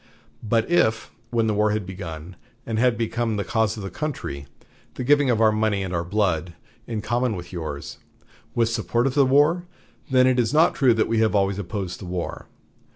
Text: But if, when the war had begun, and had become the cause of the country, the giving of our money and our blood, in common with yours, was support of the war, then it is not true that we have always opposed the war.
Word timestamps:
But 0.41 0.67
if, 0.67 1.11
when 1.29 1.45
the 1.45 1.53
war 1.53 1.69
had 1.69 1.85
begun, 1.85 2.35
and 2.65 2.79
had 2.79 2.97
become 2.97 3.35
the 3.37 3.43
cause 3.43 3.77
of 3.77 3.83
the 3.83 3.91
country, 3.91 4.47
the 4.95 5.03
giving 5.03 5.29
of 5.29 5.39
our 5.39 5.51
money 5.51 5.83
and 5.83 5.93
our 5.93 6.03
blood, 6.03 6.55
in 6.87 7.01
common 7.03 7.35
with 7.35 7.53
yours, 7.53 7.99
was 8.55 8.73
support 8.73 9.05
of 9.05 9.13
the 9.13 9.27
war, 9.27 9.65
then 10.09 10.25
it 10.25 10.39
is 10.39 10.55
not 10.55 10.73
true 10.73 10.95
that 10.95 11.07
we 11.07 11.19
have 11.19 11.35
always 11.35 11.59
opposed 11.59 11.99
the 11.99 12.05
war. 12.05 12.47